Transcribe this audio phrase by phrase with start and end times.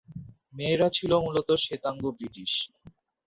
[0.53, 2.51] মেয়েরা ছিল মূলত শ্বেতাঙ্গ ব্রিটিশ।